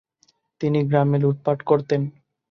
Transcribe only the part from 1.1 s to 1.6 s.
লুটপাট